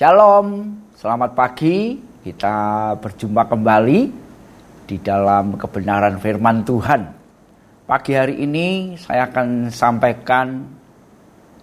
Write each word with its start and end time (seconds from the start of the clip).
Shalom, 0.00 0.80
selamat 0.96 1.36
pagi. 1.36 1.92
Kita 2.24 2.56
berjumpa 2.96 3.52
kembali 3.52 4.00
di 4.88 4.96
dalam 4.96 5.60
kebenaran 5.60 6.16
firman 6.16 6.64
Tuhan. 6.64 7.04
Pagi 7.84 8.16
hari 8.16 8.40
ini 8.40 8.96
saya 8.96 9.28
akan 9.28 9.68
sampaikan 9.68 10.64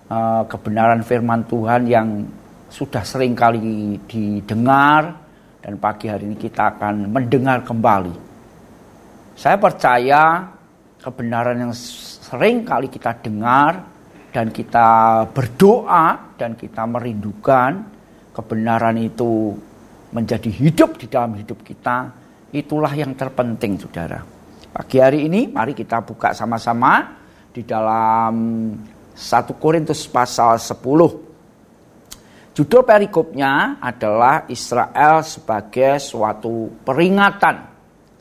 uh, 0.06 0.46
kebenaran 0.46 1.02
firman 1.02 1.50
Tuhan 1.50 1.90
yang 1.90 2.30
sudah 2.70 3.02
sering 3.02 3.34
kali 3.34 3.98
didengar 4.06 5.18
dan 5.66 5.82
pagi 5.82 6.06
hari 6.06 6.30
ini 6.30 6.38
kita 6.38 6.78
akan 6.78 7.10
mendengar 7.10 7.66
kembali. 7.66 8.14
Saya 9.34 9.58
percaya 9.58 10.46
kebenaran 11.02 11.58
yang 11.58 11.74
sering 11.74 12.62
kali 12.62 12.86
kita 12.86 13.18
dengar 13.18 13.82
dan 14.30 14.54
kita 14.54 15.26
berdoa 15.34 16.38
dan 16.38 16.54
kita 16.54 16.86
merindukan 16.86 17.97
kebenaran 18.38 19.02
itu 19.02 19.58
menjadi 20.14 20.46
hidup 20.54 21.02
di 21.02 21.10
dalam 21.10 21.34
hidup 21.34 21.66
kita, 21.66 22.14
itulah 22.54 22.94
yang 22.94 23.18
terpenting 23.18 23.82
saudara. 23.82 24.22
Pagi 24.70 25.02
hari 25.02 25.26
ini 25.26 25.50
mari 25.50 25.74
kita 25.74 26.06
buka 26.06 26.38
sama-sama 26.38 27.18
di 27.50 27.66
dalam 27.66 28.36
1 29.18 29.58
Korintus 29.58 30.06
pasal 30.06 30.62
10. 30.62 32.54
Judul 32.54 32.82
perikopnya 32.86 33.82
adalah 33.82 34.46
Israel 34.54 35.26
sebagai 35.26 35.98
suatu 35.98 36.70
peringatan. 36.86 37.56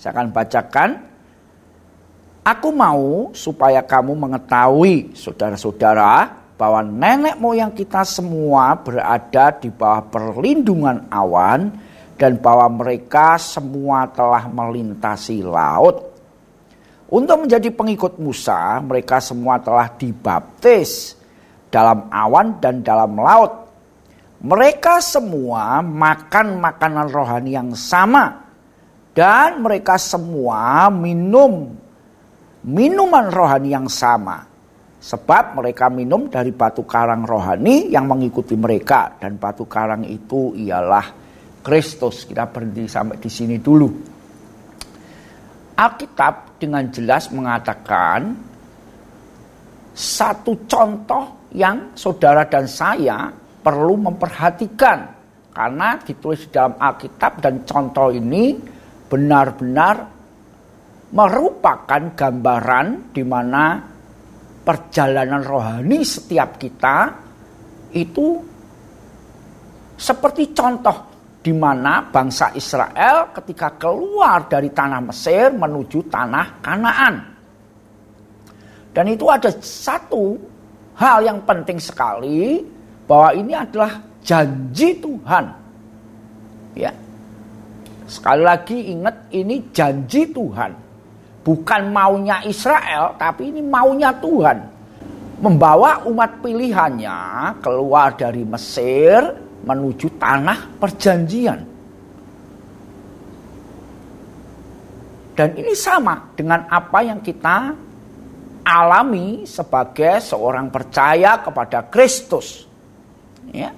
Saya 0.01 0.13
akan 0.17 0.29
bacakan. 0.33 0.91
Aku 2.47 2.69
mau 2.73 3.35
supaya 3.37 3.83
kamu 3.83 4.13
mengetahui 4.17 5.17
saudara-saudara 5.19 6.46
bahwa 6.57 6.81
nenek 6.81 7.37
moyang 7.37 7.73
kita 7.77 8.03
semua 8.03 8.73
berada 8.81 9.53
di 9.61 9.69
bawah 9.69 10.09
perlindungan 10.09 11.05
awan 11.13 11.69
dan 12.17 12.41
bahwa 12.41 12.81
mereka 12.81 13.37
semua 13.37 14.09
telah 14.09 14.49
melintasi 14.49 15.45
laut. 15.45 16.17
Untuk 17.07 17.47
menjadi 17.47 17.71
pengikut 17.71 18.19
Musa, 18.19 18.83
mereka 18.83 19.23
semua 19.23 19.61
telah 19.63 19.87
dibaptis 19.95 21.15
dalam 21.71 22.09
awan 22.11 22.59
dan 22.59 22.83
dalam 22.83 23.15
laut. 23.15 23.69
Mereka 24.43 24.99
semua 25.05 25.85
makan 25.85 26.59
makanan 26.59 27.07
rohani 27.13 27.53
yang 27.55 27.71
sama 27.77 28.43
dan 29.17 29.65
mereka 29.65 29.97
semua 29.97 30.93
minum 30.93 31.73
minuman 32.61 33.33
rohani 33.33 33.73
yang 33.73 33.89
sama 33.89 34.56
Sebab 35.07 35.55
mereka 35.55 35.87
minum 35.87 36.27
dari 36.27 36.51
batu 36.51 36.83
karang 36.83 37.23
rohani 37.23 37.95
yang 37.95 38.11
mengikuti 38.11 38.59
mereka. 38.59 39.15
Dan 39.15 39.39
batu 39.39 39.63
karang 39.71 40.03
itu 40.03 40.51
ialah 40.59 41.07
Kristus. 41.63 42.27
Kita 42.27 42.51
berhenti 42.51 42.91
sampai 42.91 43.15
di 43.23 43.31
sini 43.31 43.63
dulu. 43.63 43.87
Alkitab 45.79 46.59
dengan 46.59 46.91
jelas 46.91 47.31
mengatakan 47.31 48.35
satu 49.95 50.67
contoh 50.67 51.47
yang 51.55 51.95
saudara 51.95 52.43
dan 52.51 52.67
saya 52.67 53.31
perlu 53.63 54.11
memperhatikan. 54.11 55.15
Karena 55.55 56.03
ditulis 56.03 56.45
di 56.45 56.51
dalam 56.51 56.75
Alkitab 56.83 57.39
dan 57.39 57.63
contoh 57.63 58.11
ini 58.11 58.59
benar-benar 59.07 59.97
merupakan 61.15 62.03
gambaran 62.11 63.15
di 63.15 63.23
mana 63.23 63.95
perjalanan 64.67 65.47
rohani 65.47 66.03
setiap 66.03 66.59
kita 66.59 67.15
itu 67.95 68.43
seperti 69.95 70.51
contoh 70.51 71.15
di 71.39 71.55
mana 71.55 72.03
bangsa 72.03 72.51
Israel 72.59 73.31
ketika 73.31 73.79
keluar 73.79 74.51
dari 74.51 74.75
tanah 74.75 74.99
Mesir 75.07 75.55
menuju 75.55 76.11
tanah 76.11 76.59
Kanaan. 76.59 77.15
Dan 78.91 79.07
itu 79.07 79.31
ada 79.31 79.55
satu 79.63 80.35
hal 80.99 81.23
yang 81.23 81.39
penting 81.47 81.79
sekali 81.79 82.59
bahwa 83.07 83.31
ini 83.39 83.55
adalah 83.55 84.03
janji 84.27 84.99
Tuhan. 84.99 85.45
Ya. 86.75 86.91
Sekali 88.11 88.43
lagi 88.43 88.79
ingat 88.91 89.31
ini 89.31 89.71
janji 89.71 90.27
Tuhan 90.35 90.86
bukan 91.47 91.95
maunya 91.95 92.43
Israel, 92.43 93.15
tapi 93.15 93.55
ini 93.55 93.63
maunya 93.63 94.11
Tuhan. 94.19 94.75
Membawa 95.37 96.03
umat 96.11 96.43
pilihannya 96.43 97.19
keluar 97.63 98.19
dari 98.19 98.43
Mesir 98.43 99.21
menuju 99.63 100.19
tanah 100.19 100.81
perjanjian. 100.81 101.61
Dan 105.37 105.51
ini 105.61 105.77
sama 105.77 106.33
dengan 106.33 106.65
apa 106.67 107.05
yang 107.05 107.21
kita 107.21 107.77
alami 108.65 109.45
sebagai 109.45 110.19
seorang 110.25 110.73
percaya 110.73 111.39
kepada 111.45 111.85
Kristus. 111.93 112.65
Ya. 113.53 113.71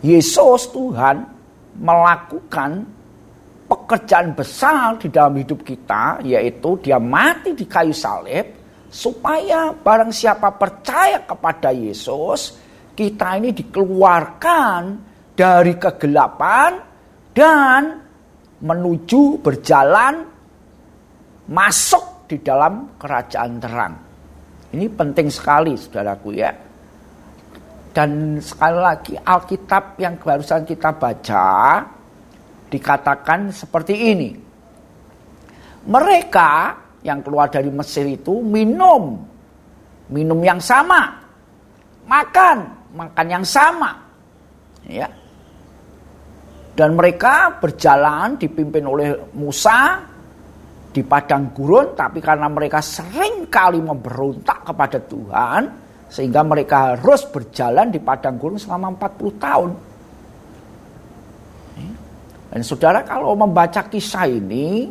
Yesus 0.00 0.70
Tuhan 0.70 1.26
melakukan 1.74 2.86
pekerjaan 3.74 4.38
besar 4.38 4.94
di 5.02 5.10
dalam 5.10 5.34
hidup 5.34 5.66
kita 5.66 6.22
yaitu 6.22 6.78
dia 6.78 7.02
mati 7.02 7.58
di 7.58 7.66
kayu 7.66 7.90
salib 7.90 8.46
supaya 8.86 9.74
barang 9.74 10.14
siapa 10.14 10.54
percaya 10.54 11.26
kepada 11.26 11.74
Yesus 11.74 12.54
kita 12.94 13.42
ini 13.42 13.50
dikeluarkan 13.50 14.82
dari 15.34 15.74
kegelapan 15.74 16.78
dan 17.34 17.98
menuju 18.62 19.42
berjalan 19.42 20.22
masuk 21.50 22.30
di 22.30 22.38
dalam 22.38 22.94
kerajaan 22.96 23.52
terang. 23.58 23.94
Ini 24.70 24.86
penting 24.94 25.28
sekali 25.28 25.74
saudaraku 25.74 26.30
ya. 26.32 26.54
Dan 27.94 28.42
sekali 28.42 28.78
lagi 28.78 29.14
Alkitab 29.18 29.98
yang 30.02 30.18
barusan 30.18 30.66
kita 30.66 30.90
baca 30.94 31.46
dikatakan 32.74 33.54
seperti 33.54 33.94
ini. 34.10 34.30
Mereka 35.86 36.50
yang 37.06 37.22
keluar 37.22 37.46
dari 37.46 37.70
Mesir 37.70 38.02
itu 38.10 38.42
minum, 38.42 39.22
minum 40.10 40.40
yang 40.42 40.58
sama, 40.58 41.14
makan, 42.08 42.66
makan 42.98 43.26
yang 43.30 43.44
sama. 43.46 43.94
Ya. 44.90 45.06
Dan 46.74 46.98
mereka 46.98 47.62
berjalan 47.62 48.34
dipimpin 48.34 48.82
oleh 48.82 49.14
Musa 49.38 50.02
di 50.90 51.06
padang 51.06 51.54
gurun, 51.54 51.94
tapi 51.94 52.18
karena 52.18 52.50
mereka 52.50 52.82
sering 52.82 53.46
kali 53.46 53.78
memberontak 53.78 54.66
kepada 54.66 54.98
Tuhan, 54.98 55.62
sehingga 56.10 56.42
mereka 56.42 56.96
harus 56.98 57.22
berjalan 57.30 57.94
di 57.94 58.02
padang 58.02 58.34
gurun 58.40 58.58
selama 58.58 58.90
40 58.98 59.38
tahun. 59.38 59.70
Dan 62.50 62.60
saudara 62.60 63.02
kalau 63.06 63.36
membaca 63.36 63.86
kisah 63.88 64.28
ini 64.28 64.90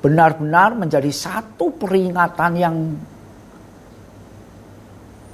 benar-benar 0.00 0.78
menjadi 0.78 1.10
satu 1.10 1.74
peringatan 1.74 2.52
yang 2.54 2.76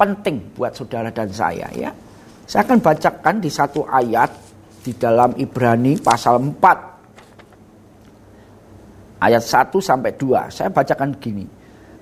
penting 0.00 0.56
buat 0.56 0.72
saudara 0.72 1.12
dan 1.12 1.28
saya 1.28 1.68
ya. 1.76 1.92
Saya 2.48 2.64
akan 2.66 2.80
bacakan 2.82 3.36
di 3.38 3.50
satu 3.52 3.86
ayat 3.86 4.30
di 4.82 4.96
dalam 4.98 5.36
Ibrani 5.38 5.94
pasal 6.02 6.42
4 6.42 6.92
ayat 9.22 9.44
1 9.44 9.70
sampai 9.78 10.12
2. 10.18 10.50
Saya 10.50 10.68
bacakan 10.74 11.14
gini. 11.22 11.46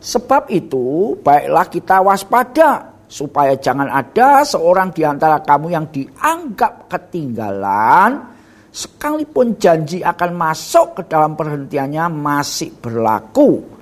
Sebab 0.00 0.48
itu 0.48 1.12
baiklah 1.20 1.68
kita 1.68 2.00
waspada 2.00 3.04
supaya 3.04 3.52
jangan 3.60 3.92
ada 3.92 4.40
seorang 4.48 4.96
di 4.96 5.04
antara 5.04 5.44
kamu 5.44 5.66
yang 5.68 5.86
dianggap 5.92 6.88
ketinggalan 6.88 8.39
sekalipun 8.70 9.58
janji 9.58 10.00
akan 10.00 10.30
masuk 10.34 11.02
ke 11.02 11.02
dalam 11.10 11.34
perhentiannya 11.34 12.06
masih 12.10 12.70
berlaku. 12.78 13.78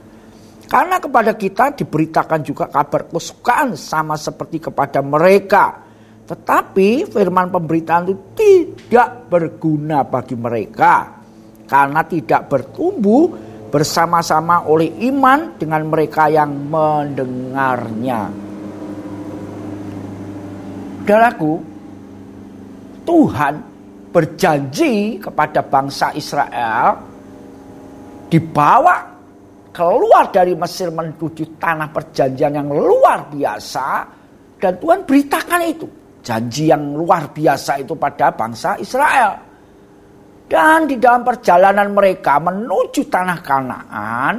Karena 0.69 1.01
kepada 1.01 1.33
kita 1.33 1.73
diberitakan 1.73 2.41
juga 2.45 2.69
kabar 2.69 3.09
kesukaan 3.09 3.73
sama 3.77 4.21
seperti 4.21 4.69
kepada 4.69 5.01
mereka. 5.01 5.81
Tetapi 6.29 7.09
firman 7.09 7.49
pemberitaan 7.49 8.05
itu 8.05 8.21
tidak 8.37 9.33
berguna 9.33 10.05
bagi 10.05 10.37
mereka. 10.37 11.17
Karena 11.65 12.05
tidak 12.05 12.53
bertumbuh 12.53 13.33
bersama-sama 13.69 14.69
oleh 14.69 14.93
iman 15.09 15.57
dengan 15.57 15.89
mereka 15.89 16.29
yang 16.29 16.53
mendengarnya. 16.69 18.49
Saudaraku, 21.09 21.57
Tuhan 23.09 23.55
berjanji 24.09 25.21
kepada 25.21 25.61
bangsa 25.65 26.13
Israel 26.17 26.97
dibawa 28.29 28.97
keluar 29.73 30.33
dari 30.33 30.57
Mesir 30.57 30.91
menuju 30.91 31.61
tanah 31.61 31.89
perjanjian 31.93 32.57
yang 32.57 32.69
luar 32.69 33.29
biasa 33.31 33.89
dan 34.59 34.73
Tuhan 34.81 35.07
beritakan 35.07 35.63
itu 35.65 35.89
Janji 36.29 36.69
yang 36.69 36.93
luar 36.93 37.33
biasa 37.33 37.81
itu 37.81 37.97
pada 37.97 38.29
bangsa 38.37 38.77
Israel. 38.77 39.33
Dan 40.45 40.85
di 40.85 41.01
dalam 41.01 41.25
perjalanan 41.25 41.89
mereka 41.89 42.37
menuju 42.37 43.09
tanah 43.09 43.39
Kanaan, 43.41 44.35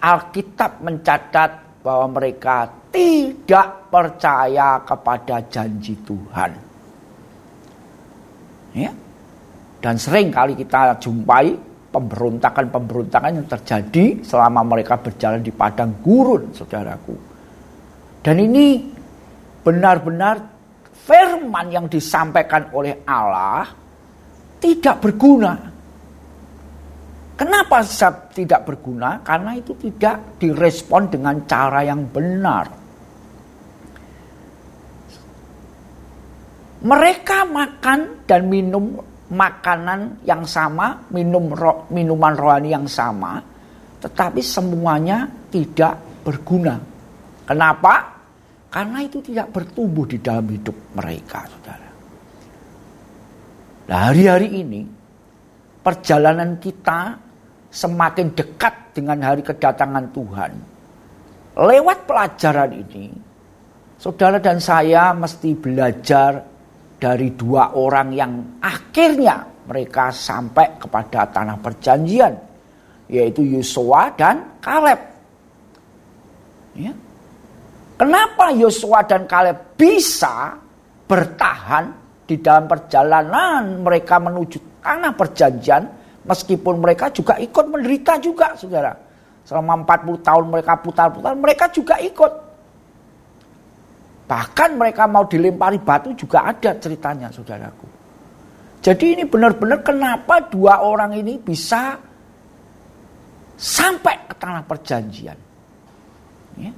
Alkitab 0.00 0.80
mencatat 0.80 1.84
bahwa 1.84 2.16
mereka 2.16 2.64
tidak 2.88 3.92
percaya 3.92 4.80
kepada 4.80 5.44
janji 5.52 6.00
Tuhan. 6.00 6.71
Ya. 8.72 8.92
Dan 9.82 9.98
sering 9.98 10.30
kali 10.30 10.54
kita 10.54 10.96
jumpai 11.02 11.52
pemberontakan-pemberontakan 11.92 13.42
yang 13.42 13.48
terjadi 13.50 14.24
selama 14.24 14.64
mereka 14.64 14.96
berjalan 14.96 15.44
di 15.44 15.52
padang 15.52 16.00
gurun, 16.00 16.54
saudaraku. 16.56 17.14
Dan 18.22 18.38
ini 18.40 18.80
benar-benar 19.60 20.38
firman 21.02 21.66
yang 21.68 21.86
disampaikan 21.90 22.70
oleh 22.72 23.02
Allah 23.04 23.66
tidak 24.62 24.96
berguna. 25.02 25.52
Kenapa 27.34 27.82
tidak 28.30 28.62
berguna? 28.62 29.18
Karena 29.26 29.58
itu 29.58 29.74
tidak 29.74 30.38
direspon 30.38 31.10
dengan 31.10 31.42
cara 31.42 31.82
yang 31.82 32.06
benar. 32.06 32.81
Mereka 36.82 37.46
makan 37.46 38.26
dan 38.26 38.50
minum 38.50 38.98
makanan 39.32 40.26
yang 40.26 40.44
sama, 40.44 41.08
minum 41.14 41.48
ro, 41.54 41.88
minuman 41.94 42.34
rohani 42.36 42.74
yang 42.74 42.84
sama, 42.90 43.40
tetapi 44.02 44.42
semuanya 44.44 45.24
tidak 45.48 45.96
berguna. 46.26 46.76
Kenapa? 47.46 48.12
Karena 48.68 48.98
itu 49.04 49.22
tidak 49.24 49.54
bertumbuh 49.54 50.04
di 50.10 50.18
dalam 50.18 50.48
hidup 50.48 50.74
mereka, 50.98 51.46
saudara. 51.48 51.88
Nah 53.88 54.00
hari-hari 54.08 54.48
ini 54.64 54.80
perjalanan 55.82 56.56
kita 56.56 57.18
semakin 57.72 58.36
dekat 58.36 58.96
dengan 58.96 59.18
hari 59.24 59.40
kedatangan 59.40 60.06
Tuhan. 60.12 60.52
Lewat 61.52 61.98
pelajaran 62.08 62.72
ini, 62.72 63.12
saudara 64.00 64.40
dan 64.40 64.56
saya 64.60 65.12
mesti 65.12 65.52
belajar 65.52 66.51
dari 67.02 67.34
dua 67.34 67.74
orang 67.74 68.14
yang 68.14 68.62
akhirnya 68.62 69.42
mereka 69.66 70.14
sampai 70.14 70.78
kepada 70.78 71.26
tanah 71.26 71.58
perjanjian, 71.58 72.30
yaitu 73.10 73.42
Yosua 73.42 74.14
dan 74.14 74.62
Kaleb. 74.62 75.00
Ya. 76.78 76.94
Kenapa 77.98 78.54
Yosua 78.54 79.02
dan 79.02 79.26
Kaleb 79.26 79.74
bisa 79.74 80.54
bertahan 81.10 81.90
di 82.22 82.38
dalam 82.38 82.70
perjalanan 82.70 83.82
mereka 83.82 84.22
menuju 84.22 84.78
tanah 84.78 85.18
perjanjian, 85.18 85.82
meskipun 86.22 86.78
mereka 86.78 87.10
juga 87.10 87.34
ikut 87.34 87.66
menderita 87.66 88.22
juga, 88.22 88.54
saudara. 88.54 88.94
Selama 89.42 89.82
40 89.82 90.22
tahun 90.22 90.44
mereka 90.54 90.78
putar-putar, 90.78 91.34
mereka 91.34 91.66
juga 91.74 91.98
ikut. 91.98 92.32
Bahkan 94.32 94.80
mereka 94.80 95.04
mau 95.04 95.28
dilempari 95.28 95.76
batu 95.76 96.16
juga 96.16 96.48
ada 96.48 96.72
ceritanya, 96.80 97.28
saudaraku. 97.28 97.84
Jadi 98.80 99.12
ini 99.12 99.24
benar-benar 99.28 99.84
kenapa 99.84 100.48
dua 100.48 100.80
orang 100.80 101.12
ini 101.12 101.36
bisa 101.36 102.00
sampai 103.60 104.24
ke 104.24 104.34
tanah 104.40 104.64
perjanjian. 104.64 105.36
Ya. 106.56 106.72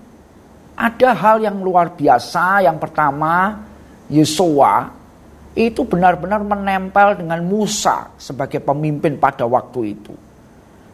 Ada 0.75 1.15
hal 1.15 1.37
yang 1.47 1.63
luar 1.63 1.95
biasa. 1.95 2.67
Yang 2.67 2.91
pertama, 2.91 3.63
Yesua 4.11 4.91
itu 5.55 5.87
benar-benar 5.87 6.43
menempel 6.43 7.23
dengan 7.23 7.39
Musa 7.47 8.11
sebagai 8.19 8.59
pemimpin 8.67 9.15
pada 9.15 9.47
waktu 9.47 9.95
itu. 9.95 10.15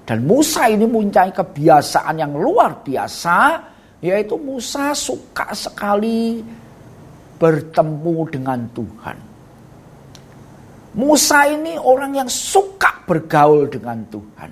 Dan 0.04 0.28
Musa 0.28 0.68
ini 0.68 0.84
mempunyai 0.84 1.32
kebiasaan 1.32 2.20
yang 2.20 2.36
luar 2.36 2.84
biasa, 2.84 3.36
yaitu 4.00 4.40
Musa 4.40 4.96
suka 4.96 5.52
sekali 5.52 6.40
bertemu 7.40 8.16
dengan 8.32 8.60
Tuhan. 8.72 9.16
Musa 10.90 11.46
ini 11.46 11.78
orang 11.78 12.18
yang 12.24 12.28
suka 12.28 13.06
bergaul 13.06 13.70
dengan 13.70 14.02
Tuhan. 14.10 14.50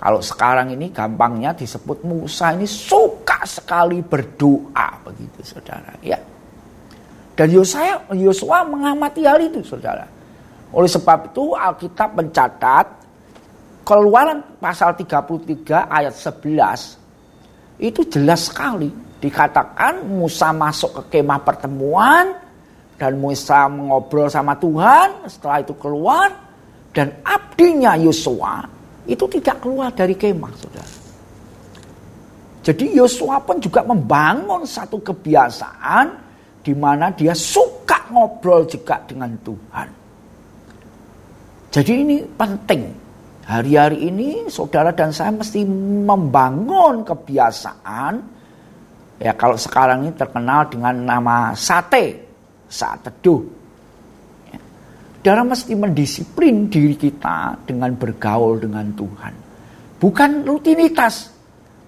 Kalau 0.00 0.20
sekarang 0.20 0.72
ini 0.72 0.92
gampangnya 0.92 1.52
disebut 1.56 2.04
Musa 2.04 2.52
ini 2.52 2.64
suka 2.64 3.44
sekali 3.44 4.00
berdoa 4.00 5.00
begitu 5.04 5.40
saudara 5.44 5.92
ya. 6.04 6.16
Dan 7.36 7.48
Yosua, 7.56 8.12
Yosua 8.12 8.68
mengamati 8.68 9.24
hal 9.24 9.40
itu 9.40 9.64
saudara. 9.64 10.04
Oleh 10.76 10.88
sebab 10.88 11.32
itu 11.32 11.56
Alkitab 11.56 12.12
mencatat 12.16 12.86
keluaran 13.84 14.44
pasal 14.60 14.92
33 14.92 15.88
ayat 15.88 16.14
11 16.14 17.00
itu 17.80 18.04
jelas 18.06 18.52
sekali. 18.52 18.92
Dikatakan 19.20 20.04
Musa 20.04 20.52
masuk 20.52 20.96
ke 20.96 21.20
kemah 21.20 21.40
pertemuan 21.44 22.36
dan 22.96 23.16
Musa 23.16 23.68
mengobrol 23.68 24.28
sama 24.28 24.56
Tuhan 24.56 25.28
setelah 25.28 25.60
itu 25.60 25.76
keluar 25.76 26.28
dan 26.92 27.20
abdinya 27.24 27.96
Yosua 28.00 28.64
itu 29.04 29.24
tidak 29.28 29.60
keluar 29.60 29.92
dari 29.92 30.16
kemah 30.16 30.52
saudara. 30.56 30.96
Jadi 32.60 32.92
Yosua 32.92 33.40
pun 33.40 33.56
juga 33.56 33.80
membangun 33.84 34.68
satu 34.68 35.00
kebiasaan 35.00 36.06
di 36.60 36.76
mana 36.76 37.08
dia 37.12 37.32
suka 37.32 38.12
ngobrol 38.12 38.68
juga 38.68 39.00
dengan 39.08 39.32
Tuhan. 39.40 39.88
Jadi 41.72 41.92
ini 41.96 42.16
penting. 42.36 42.99
Hari-hari 43.50 44.06
ini 44.06 44.46
saudara 44.46 44.94
dan 44.94 45.10
saya 45.10 45.34
mesti 45.34 45.66
membangun 46.06 47.02
kebiasaan 47.02 48.14
ya 49.18 49.34
kalau 49.34 49.58
sekarang 49.58 50.06
ini 50.06 50.14
terkenal 50.14 50.70
dengan 50.70 50.94
nama 51.02 51.50
sate 51.58 52.30
saat 52.70 53.02
teduh. 53.02 53.42
Ya. 54.54 54.60
Saudara 55.18 55.42
mesti 55.42 55.74
mendisiplin 55.74 56.70
diri 56.70 56.94
kita 56.94 57.58
dengan 57.66 57.90
bergaul 57.98 58.62
dengan 58.62 58.86
Tuhan. 58.94 59.34
Bukan 59.98 60.46
rutinitas, 60.46 61.34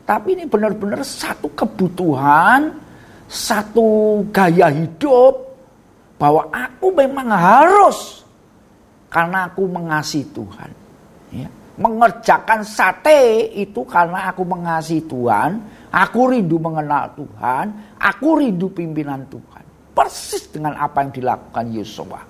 tapi 0.03 0.35
ini 0.35 0.51
benar-benar 0.51 1.07
satu 1.07 1.47
kebutuhan 1.55 2.75
satu 3.31 4.21
gaya 4.35 4.67
hidup 4.69 5.55
bahwa 6.19 6.51
aku 6.51 6.91
memang 6.91 7.31
harus 7.31 8.21
karena 9.09 9.47
aku 9.47 9.65
mengasihi 9.71 10.27
Tuhan. 10.37 10.82
Ya. 11.33 11.49
Mengerjakan 11.81 12.61
sate 12.69 13.49
itu 13.57 13.81
karena 13.89 14.29
aku 14.29 14.45
mengasihi 14.45 15.01
Tuhan, 15.09 15.57
aku 15.89 16.29
rindu 16.29 16.61
mengenal 16.61 17.09
Tuhan, 17.17 17.97
aku 17.97 18.45
rindu 18.45 18.69
pimpinan 18.69 19.25
Tuhan. 19.33 19.65
Persis 19.97 20.53
dengan 20.53 20.77
apa 20.77 21.01
yang 21.01 21.13
dilakukan 21.17 21.65
Yosua. 21.73 22.21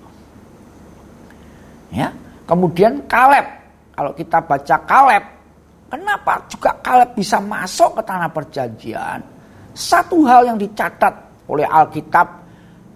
Ya. 1.91 2.09
Kemudian 2.47 3.03
Kaleb, 3.07 3.45
kalau 3.95 4.11
kita 4.15 4.39
baca 4.43 4.75
Kaleb, 4.87 5.23
kenapa 5.91 6.43
juga 6.47 6.71
Kaleb 6.79 7.11
bisa 7.15 7.39
masuk 7.43 7.99
ke 7.99 8.01
tanah 8.03 8.31
perjanjian? 8.31 9.19
Satu 9.75 10.23
hal 10.23 10.47
yang 10.47 10.57
dicatat 10.59 11.13
oleh 11.51 11.67
Alkitab, 11.67 12.27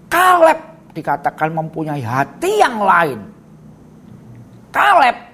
Kaleb 0.08 0.60
dikatakan 0.96 1.52
mempunyai 1.52 2.04
hati 2.04 2.52
yang 2.60 2.80
lain. 2.80 3.20
Kaleb 4.72 5.26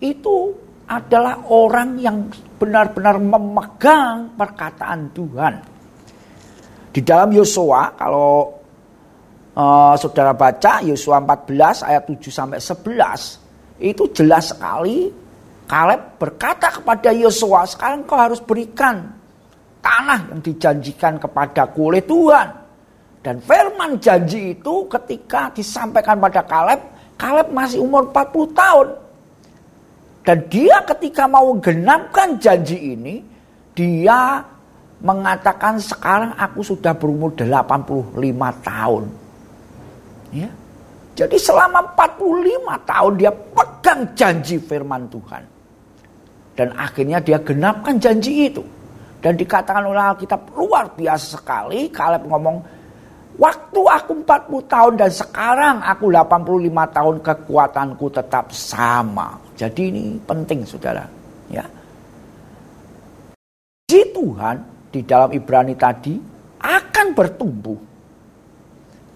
itu 0.00 0.56
adalah 0.90 1.46
orang 1.46 2.00
yang 2.00 2.26
benar-benar 2.58 3.20
memegang 3.22 4.34
perkataan 4.34 5.14
Tuhan. 5.14 5.54
Di 6.90 7.00
dalam 7.06 7.30
Yosua 7.30 7.94
kalau 7.94 8.50
uh, 9.54 9.94
saudara 9.94 10.34
baca 10.34 10.82
Yosua 10.82 11.22
14 11.22 11.86
ayat 11.86 12.02
7 12.10 12.18
sampai 12.34 12.58
11 12.58 13.86
itu 13.86 14.02
jelas 14.10 14.50
sekali 14.50 15.14
Kaleb 15.70 16.18
berkata 16.18 16.66
kepada 16.66 17.14
Yosua, 17.14 17.62
sekarang 17.62 18.02
kau 18.02 18.18
harus 18.18 18.42
berikan 18.42 19.06
tanah 19.78 20.34
yang 20.34 20.42
dijanjikan 20.42 21.22
kepadaku 21.22 21.94
oleh 21.94 22.02
Tuhan. 22.02 22.48
Dan 23.22 23.38
firman 23.38 24.02
janji 24.02 24.58
itu 24.58 24.90
ketika 24.90 25.54
disampaikan 25.54 26.18
pada 26.18 26.42
Kaleb, 26.42 26.82
Kaleb 27.14 27.54
masih 27.54 27.86
umur 27.86 28.10
40 28.10 28.50
tahun. 28.50 28.88
Dan 30.30 30.46
dia 30.46 30.78
ketika 30.86 31.26
mau 31.26 31.58
genapkan 31.58 32.38
janji 32.38 32.94
ini, 32.94 33.18
dia 33.74 34.38
mengatakan 35.02 35.82
sekarang 35.82 36.38
aku 36.38 36.62
sudah 36.62 36.94
berumur 36.94 37.34
85 37.34 38.14
tahun. 38.62 39.10
Ya. 40.30 40.46
Jadi 41.18 41.34
selama 41.34 41.82
45 41.98 42.62
tahun 42.86 43.12
dia 43.18 43.34
pegang 43.34 44.06
janji 44.14 44.62
firman 44.62 45.10
Tuhan. 45.10 45.42
Dan 46.54 46.78
akhirnya 46.78 47.18
dia 47.18 47.42
genapkan 47.42 47.98
janji 47.98 48.54
itu. 48.54 48.62
Dan 49.18 49.34
dikatakan 49.34 49.82
oleh 49.82 50.14
Alkitab 50.14 50.46
luar 50.54 50.94
biasa 50.94 51.42
sekali. 51.42 51.90
Kaleb 51.90 52.22
ngomong, 52.30 52.78
Waktu 53.34 53.80
aku 53.82 54.20
40 54.20 54.68
tahun 54.68 54.92
dan 55.00 55.10
sekarang 55.10 55.76
aku 55.80 56.12
85 56.12 56.60
tahun 56.92 57.16
kekuatanku 57.24 58.06
tetap 58.12 58.52
sama. 58.52 59.49
Jadi 59.60 59.92
ini 59.92 60.16
penting 60.24 60.64
saudara. 60.64 61.04
Ya. 61.52 61.68
Di 63.84 64.00
Tuhan 64.08 64.56
di 64.88 65.04
dalam 65.04 65.28
Ibrani 65.36 65.76
tadi 65.76 66.16
akan 66.64 67.06
bertumbuh. 67.12 67.76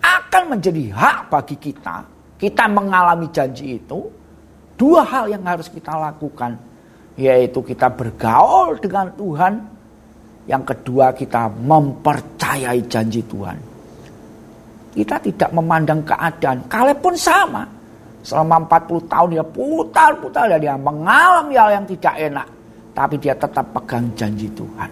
Akan 0.05 0.53
menjadi 0.53 0.93
hak 0.93 1.33
bagi 1.33 1.57
kita. 1.57 2.05
Kita 2.37 2.69
mengalami 2.69 3.33
janji 3.33 3.81
itu. 3.81 4.05
Dua 4.77 5.01
hal 5.01 5.33
yang 5.33 5.49
harus 5.49 5.73
kita 5.73 5.97
lakukan. 5.97 6.61
Yaitu 7.17 7.65
kita 7.65 7.89
bergaul 7.89 8.77
dengan 8.77 9.09
Tuhan. 9.17 9.55
Yang 10.45 10.77
kedua 10.77 11.17
kita 11.17 11.49
mempercayai 11.49 12.85
janji 12.85 13.25
Tuhan. 13.25 13.57
Kita 14.93 15.17
tidak 15.25 15.51
memandang 15.57 16.05
keadaan. 16.05 16.69
Kaleb 16.69 17.01
pun 17.01 17.17
sama. 17.17 17.65
Selama 18.25 18.65
40 18.65 19.05
tahun 19.05 19.29
dia 19.37 19.45
putar-putar 19.45 20.49
dan 20.49 20.59
dia 20.59 20.75
mengalami 20.81 21.55
hal 21.61 21.77
yang 21.77 21.85
tidak 21.85 22.15
enak. 22.17 22.49
Tapi 22.97 23.15
dia 23.21 23.37
tetap 23.37 23.69
pegang 23.77 24.09
janji 24.17 24.49
Tuhan. 24.57 24.91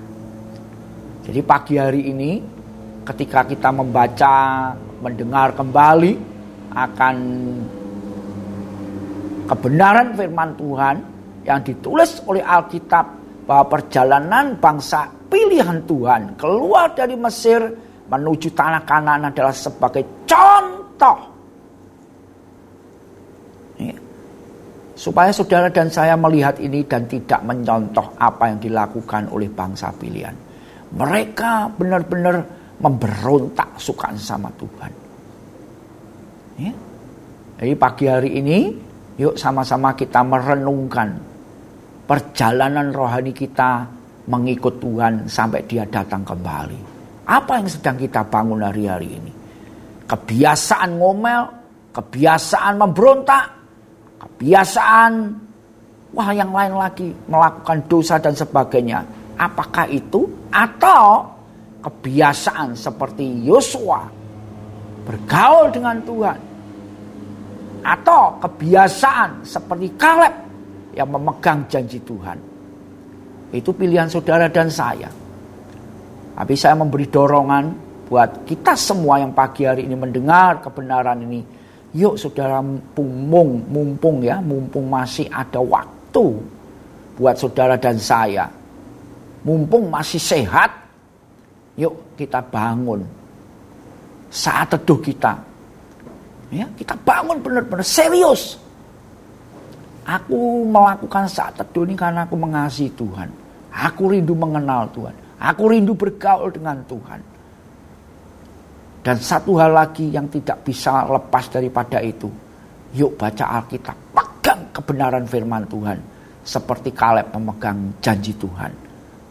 Jadi 1.24 1.40
pagi 1.40 1.80
hari 1.80 2.12
ini 2.12 2.30
ketika 3.08 3.48
kita 3.48 3.72
membaca, 3.72 4.70
mendengar 5.00 5.56
kembali 5.56 6.12
akan 6.76 7.16
kebenaran 9.48 10.12
firman 10.12 10.50
Tuhan 10.60 10.96
yang 11.48 11.60
ditulis 11.64 12.20
oleh 12.28 12.44
Alkitab 12.44 13.06
bahwa 13.48 13.64
perjalanan 13.66 14.60
bangsa 14.60 15.08
pilihan 15.32 15.82
Tuhan 15.88 16.36
keluar 16.36 16.92
dari 16.92 17.16
Mesir 17.16 17.64
menuju 18.06 18.52
tanah 18.52 18.84
kanan 18.84 19.32
adalah 19.32 19.56
sebagai 19.56 20.26
contoh 20.28 21.31
Supaya 25.02 25.35
saudara 25.35 25.66
dan 25.66 25.90
saya 25.90 26.14
melihat 26.14 26.62
ini 26.62 26.87
dan 26.87 27.11
tidak 27.11 27.42
menyontoh 27.42 28.14
apa 28.23 28.54
yang 28.54 28.62
dilakukan 28.62 29.26
oleh 29.35 29.50
bangsa 29.50 29.90
pilihan. 29.90 30.30
Mereka 30.94 31.75
benar-benar 31.75 32.47
memberontak 32.78 33.82
suka 33.82 34.14
sama 34.14 34.47
Tuhan. 34.54 34.92
Ya. 36.62 36.71
Jadi 37.59 37.75
pagi 37.75 38.06
hari 38.06 38.30
ini 38.38 38.59
yuk 39.18 39.35
sama-sama 39.35 39.90
kita 39.99 40.23
merenungkan 40.23 41.18
perjalanan 42.06 42.94
rohani 42.94 43.35
kita 43.35 43.82
mengikut 44.30 44.78
Tuhan 44.78 45.26
sampai 45.26 45.66
dia 45.66 45.82
datang 45.82 46.23
kembali. 46.23 46.78
Apa 47.26 47.59
yang 47.59 47.66
sedang 47.66 47.99
kita 47.99 48.23
bangun 48.23 48.62
hari-hari 48.62 49.18
ini? 49.18 49.32
Kebiasaan 50.06 50.94
ngomel, 50.94 51.42
kebiasaan 51.90 52.78
memberontak, 52.78 53.62
kebiasaan, 54.22 55.12
wah 56.14 56.30
yang 56.30 56.54
lain 56.54 56.74
lagi 56.78 57.10
melakukan 57.26 57.82
dosa 57.90 58.22
dan 58.22 58.32
sebagainya. 58.36 59.02
Apakah 59.34 59.90
itu 59.90 60.28
atau 60.54 61.26
kebiasaan 61.82 62.78
seperti 62.78 63.42
Yosua 63.42 64.06
bergaul 65.02 65.74
dengan 65.74 65.98
Tuhan 66.06 66.38
atau 67.82 68.38
kebiasaan 68.38 69.42
seperti 69.42 69.98
Kaleb 69.98 70.34
yang 70.94 71.10
memegang 71.10 71.66
janji 71.66 71.98
Tuhan. 71.98 72.38
Itu 73.50 73.74
pilihan 73.74 74.06
saudara 74.06 74.46
dan 74.46 74.70
saya. 74.70 75.10
Tapi 76.32 76.54
saya 76.56 76.78
memberi 76.78 77.10
dorongan 77.10 77.64
buat 78.08 78.46
kita 78.48 78.78
semua 78.78 79.20
yang 79.20 79.34
pagi 79.34 79.68
hari 79.68 79.84
ini 79.84 79.96
mendengar 79.98 80.62
kebenaran 80.64 81.20
ini 81.26 81.40
Yuk 81.92 82.16
saudara 82.16 82.64
mumpung, 82.64 83.61
mumpung 83.68 84.25
ya, 84.25 84.40
mumpung 84.40 84.88
masih 84.88 85.28
ada 85.28 85.61
waktu 85.61 86.25
buat 87.20 87.37
saudara 87.37 87.76
dan 87.76 88.00
saya. 88.00 88.49
Mumpung 89.44 89.92
masih 89.92 90.16
sehat, 90.16 90.72
yuk 91.76 92.16
kita 92.16 92.40
bangun. 92.40 93.04
Saat 94.32 94.72
teduh 94.72 94.96
kita. 95.04 95.37
Ya, 96.49 96.64
kita 96.76 96.96
bangun 97.04 97.40
benar-benar 97.44 97.84
serius. 97.84 98.56
Aku 100.08 100.64
melakukan 100.64 101.28
saat 101.28 101.56
teduh 101.61 101.84
ini 101.84 101.96
karena 101.96 102.25
aku 102.25 102.37
mengasihi 102.40 102.92
Tuhan. 102.96 103.28
Aku 103.72 104.08
rindu 104.08 104.32
mengenal 104.32 104.88
Tuhan. 104.96 105.12
Aku 105.40 105.68
rindu 105.68 105.92
bergaul 105.92 106.49
dengan 106.52 106.80
Tuhan. 106.88 107.20
Dan 109.02 109.18
satu 109.18 109.59
hal 109.59 109.75
lagi 109.75 110.14
yang 110.14 110.30
tidak 110.30 110.62
bisa 110.62 111.02
lepas 111.11 111.50
daripada 111.50 111.99
itu. 111.99 112.30
Yuk 112.94 113.18
baca 113.18 113.59
Alkitab. 113.59 114.14
Pegang 114.14 114.71
kebenaran 114.71 115.26
firman 115.26 115.66
Tuhan. 115.66 115.99
Seperti 116.47 116.94
Kaleb 116.94 117.35
memegang 117.35 117.99
janji 117.99 118.30
Tuhan. 118.38 118.71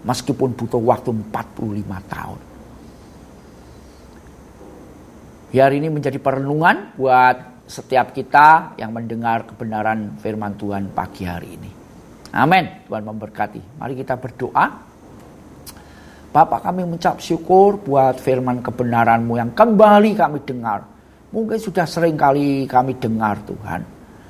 Meskipun 0.04 0.52
butuh 0.60 0.82
waktu 0.84 1.16
45 1.32 2.12
tahun. 2.12 2.40
Hari 5.52 5.76
ini 5.84 5.88
menjadi 5.92 6.20
perenungan 6.20 6.96
buat 6.96 7.64
setiap 7.68 8.12
kita 8.12 8.76
yang 8.76 8.92
mendengar 8.92 9.48
kebenaran 9.48 10.20
firman 10.20 10.56
Tuhan 10.60 10.92
pagi 10.92 11.24
hari 11.24 11.56
ini. 11.56 11.72
Amin. 12.36 12.88
Tuhan 12.88 13.04
memberkati. 13.08 13.80
Mari 13.80 13.94
kita 13.96 14.20
berdoa. 14.20 14.91
Bapak 16.32 16.64
kami 16.64 16.88
mengucap 16.88 17.20
syukur 17.20 17.76
buat 17.76 18.16
firman 18.16 18.64
kebenaranmu 18.64 19.36
yang 19.36 19.52
kembali 19.52 20.16
kami 20.16 20.40
dengar. 20.48 20.80
Mungkin 21.36 21.60
sudah 21.60 21.84
sering 21.84 22.16
kali 22.16 22.64
kami 22.72 22.96
dengar 22.96 23.36
Tuhan. 23.44 23.84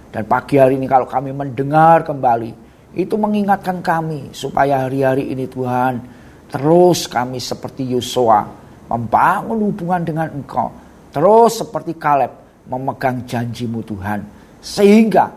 Dan 0.10 0.26
pagi 0.26 0.58
hari 0.58 0.82
ini 0.82 0.90
kalau 0.90 1.06
kami 1.06 1.30
mendengar 1.30 2.02
kembali. 2.02 2.74
Itu 2.98 3.22
mengingatkan 3.22 3.86
kami 3.86 4.34
supaya 4.34 4.90
hari-hari 4.90 5.30
ini 5.30 5.46
Tuhan. 5.46 6.02
Terus 6.50 7.06
kami 7.06 7.38
seperti 7.38 7.86
Yosua. 7.94 8.50
Membangun 8.90 9.70
hubungan 9.70 10.02
dengan 10.02 10.28
engkau. 10.34 10.74
Terus 11.14 11.62
seperti 11.62 12.02
Kaleb 12.02 12.34
memegang 12.66 13.30
janjimu 13.30 13.86
Tuhan. 13.86 14.26
Sehingga 14.58 15.30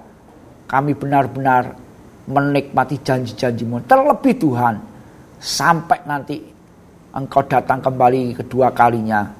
kami 0.64 0.96
benar-benar 0.96 1.76
menikmati 2.24 3.04
janji-janjimu. 3.04 3.84
Terlebih 3.84 4.34
Tuhan. 4.40 4.74
Sampai 5.44 6.00
nanti 6.08 6.53
engkau 7.14 7.46
datang 7.46 7.78
kembali 7.78 8.34
kedua 8.34 8.74
kalinya, 8.74 9.30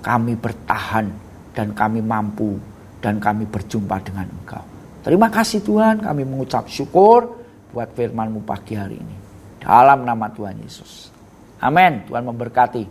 kami 0.00 0.32
bertahan 0.34 1.06
dan 1.52 1.76
kami 1.76 2.00
mampu 2.00 2.56
dan 3.04 3.20
kami 3.20 3.44
berjumpa 3.44 4.00
dengan 4.00 4.26
engkau. 4.26 4.64
Terima 5.04 5.28
kasih 5.28 5.62
Tuhan, 5.62 6.02
kami 6.02 6.24
mengucap 6.24 6.66
syukur 6.66 7.38
buat 7.70 7.92
firman-Mu 7.92 8.42
pagi 8.42 8.74
hari 8.74 8.96
ini. 8.96 9.16
Dalam 9.60 10.08
nama 10.08 10.26
Tuhan 10.32 10.56
Yesus. 10.64 11.12
Amin. 11.60 12.06
Tuhan 12.06 12.24
memberkati. 12.24 12.84